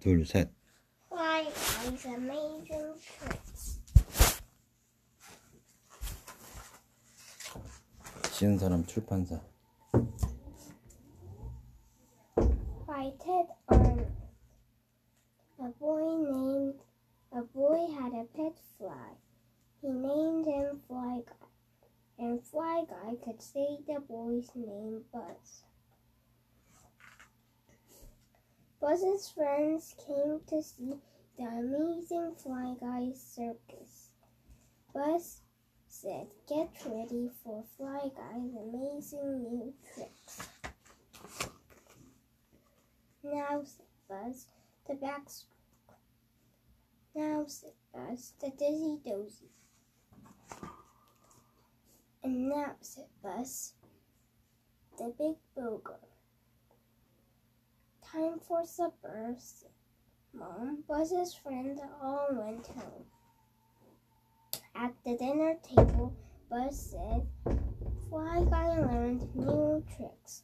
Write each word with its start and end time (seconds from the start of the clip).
둘, 0.00 0.24
셋. 0.24 0.50
Fly 1.08 1.44
Guy's 1.44 2.04
amazing 2.06 2.94
tricks. 3.00 3.80
지은 8.32 8.58
사람 8.58 8.84
출판사. 8.84 9.40
by 12.86 13.10
Ted 13.18 13.48
Arnold. 13.68 14.12
A 15.60 15.68
boy 15.78 16.04
named 16.30 16.80
a 17.32 17.42
boy 17.42 17.86
had 17.98 18.12
a 18.12 18.24
pet 18.36 18.54
fly. 18.78 19.16
He 19.80 19.88
named 19.88 20.46
him 20.46 20.80
Fly 20.86 21.20
Guy, 21.26 21.46
and 22.18 22.42
Fly 22.42 22.84
Guy 22.88 23.16
could 23.24 23.40
say 23.42 23.78
the 23.86 24.00
boy's 24.00 24.50
name 24.54 25.04
Buzz. 25.12 25.64
Buzz's 28.81 29.29
friends 29.29 29.93
came 30.07 30.39
to 30.47 30.63
see 30.63 30.93
the 31.37 31.43
amazing 31.43 32.33
Fly 32.35 32.75
Guy 32.79 33.11
circus. 33.13 34.11
Buzz 34.93 35.41
said, 35.89 36.27
"Get 36.47 36.69
ready 36.85 37.29
for 37.43 37.63
Fly 37.75 38.09
Guy's 38.15 38.55
amazing 38.55 39.43
new 39.43 39.73
tricks." 39.93 40.47
Now, 43.21 43.63
said 43.65 43.85
Buzz, 44.07 44.47
the 44.87 44.93
backstroke. 44.93 45.97
Now, 47.13 47.45
said 47.47 47.73
Buzz, 47.93 48.33
the 48.39 48.49
dizzy 48.51 49.01
dozy. 49.03 49.51
And 52.23 52.47
now, 52.47 52.77
said 52.79 53.09
Buzz, 53.21 53.73
the 54.97 55.09
big 55.17 55.35
booger. 55.53 55.99
Time 58.39 58.47
for 58.47 58.65
supper, 58.65 59.35
Mom. 60.33 60.83
Buzz's 60.87 61.33
friends 61.33 61.81
all 62.01 62.27
went 62.31 62.67
home. 62.67 63.05
At 64.75 64.93
the 65.03 65.17
dinner 65.17 65.55
table, 65.63 66.13
Buzz 66.49 66.91
said, 66.91 67.27
Fly 68.07 68.45
Guy 68.49 68.79
learned 68.79 69.35
new 69.35 69.83
tricks. 69.95 70.43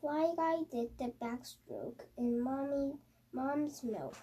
Fly 0.00 0.32
Guy 0.36 0.62
did 0.72 0.88
the 0.98 1.12
backstroke 1.22 2.00
in 2.18 2.40
mommy, 2.40 2.94
mom's 3.32 3.84
milk. 3.84 4.16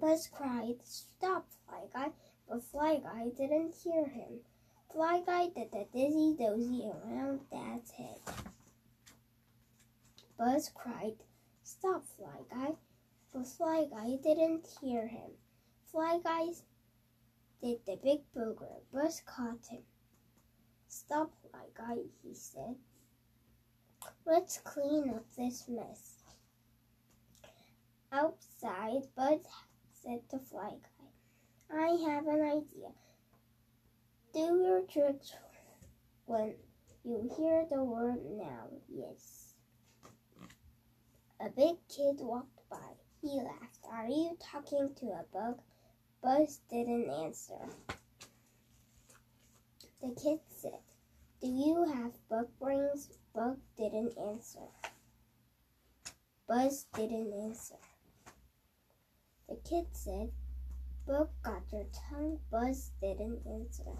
Buzz 0.00 0.28
cried, 0.32 0.76
Stop, 0.82 1.46
Fly 1.68 1.84
Guy, 1.92 2.12
but 2.48 2.62
Fly 2.62 3.00
Guy 3.02 3.28
didn't 3.36 3.74
hear 3.74 4.06
him. 4.06 4.40
Fly 4.90 5.20
Guy 5.26 5.48
did 5.48 5.72
the 5.72 5.86
dizzy 5.92 6.36
dozy 6.38 6.90
around 6.90 7.40
Dad's 7.50 7.90
head. 7.90 8.18
Buzz 10.38 10.70
cried, 10.74 11.16
Stop, 11.66 12.04
Fly 12.18 12.42
Guy, 12.50 12.72
but 13.32 13.46
Fly 13.46 13.86
Guy 13.90 14.16
didn't 14.22 14.66
hear 14.82 15.08
him. 15.08 15.30
Fly 15.90 16.20
Guy 16.22 16.48
did 17.62 17.78
the 17.86 17.96
big 18.04 18.20
booger. 18.36 18.82
Buzz 18.92 19.22
caught 19.24 19.66
him. 19.70 19.82
Stop, 20.88 21.32
Fly 21.40 21.64
Guy, 21.74 22.02
he 22.22 22.34
said. 22.34 22.76
Let's 24.26 24.58
clean 24.58 25.08
up 25.08 25.24
this 25.38 25.66
mess. 25.66 26.22
Outside, 28.12 29.08
Buzz 29.16 29.40
said 29.94 30.28
to 30.28 30.38
Fly 30.40 30.70
Guy, 30.70 31.78
I 31.78 31.88
have 32.10 32.26
an 32.26 32.42
idea. 32.42 32.92
Do 34.34 34.62
your 34.62 34.82
tricks 34.82 35.32
when 36.26 36.56
you 37.04 37.30
hear 37.38 37.66
the 37.70 37.82
word 37.82 38.22
now, 38.36 38.68
yes. 38.88 39.53
A 41.44 41.50
big 41.50 41.76
kid 41.88 42.20
walked 42.20 42.66
by. 42.70 42.94
He 43.20 43.38
laughed. 43.38 43.84
Are 43.92 44.08
you 44.08 44.34
talking 44.40 44.94
to 44.94 45.06
a 45.08 45.24
bug? 45.30 45.60
Buzz 46.22 46.60
didn't 46.70 47.10
answer. 47.10 47.68
The 50.00 50.14
kid 50.18 50.40
said, 50.48 50.80
Do 51.42 51.48
you 51.48 51.84
have 51.84 52.12
bug 52.30 52.48
brains? 52.58 53.10
Bug 53.34 53.58
didn't 53.76 54.16
answer. 54.16 54.68
Buzz 56.48 56.86
didn't 56.94 57.34
answer. 57.34 57.76
The 59.46 59.56
kid 59.68 59.88
said, 59.92 60.30
Bug 61.06 61.28
got 61.42 61.70
your 61.70 61.84
tongue. 62.08 62.38
Buzz 62.50 62.92
didn't 63.02 63.46
answer. 63.46 63.92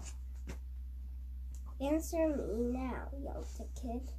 Answer 1.79 2.27
me 2.27 2.71
now, 2.73 3.09
yelled 3.21 3.49
the 3.59 3.67
kid. 3.79 4.11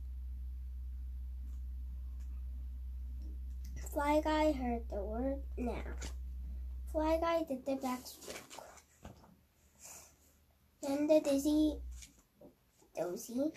Fly 3.93 4.21
Guy 4.23 4.53
heard 4.53 4.83
the 4.91 5.03
word 5.03 5.43
now. 5.57 5.83
Fly 6.93 7.19
Guy 7.21 7.45
did 7.45 7.65
the 7.65 7.73
backstroke. 7.73 8.63
Then 10.83 11.07
the 11.07 11.21
dizzy 11.21 11.77
dozy. 12.97 13.53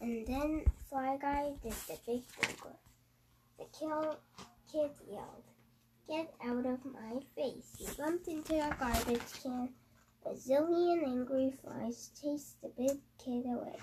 And 0.00 0.26
then 0.26 0.62
Fly 0.88 1.18
Guy 1.20 1.52
did 1.62 1.72
the 1.72 1.98
big 2.06 2.22
booger. 2.40 2.76
The 3.58 3.64
kill 3.78 4.16
kid 4.70 4.90
yelled, 5.10 5.44
Get 6.08 6.34
out 6.44 6.66
of 6.66 6.84
my 6.84 7.20
face. 7.34 7.74
He 7.78 7.86
bumped 7.96 8.28
into 8.28 8.54
a 8.54 8.76
garbage 8.78 9.20
can. 9.42 9.70
A 10.26 10.30
zillion 10.30 11.06
angry 11.06 11.52
flies 11.62 12.10
chased 12.20 12.60
the 12.62 12.68
big 12.68 12.98
kid 13.18 13.44
away. 13.46 13.76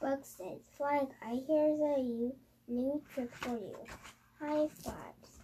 Bug 0.00 0.24
said, 0.24 0.58
Fly 0.76 1.06
Guy, 1.20 1.40
here's 1.46 1.80
a 1.80 2.00
you, 2.00 2.36
new 2.68 3.02
trick 3.14 3.34
for 3.34 3.50
you. 3.50 3.76
High 4.40 4.68
fives. 4.82 5.40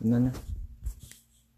None. 0.00 0.32